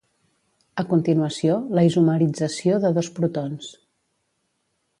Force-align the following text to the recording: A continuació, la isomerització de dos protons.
A 0.83 0.85
continuació, 0.93 1.57
la 1.79 1.83
isomerització 1.89 2.81
de 2.87 2.93
dos 2.97 3.11
protons. 3.19 3.69